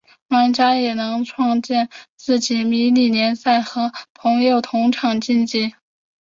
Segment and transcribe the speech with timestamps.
[0.29, 1.25] 玩家也能自
[2.39, 5.75] 己创立迷你联赛和自己的朋友同场竞技。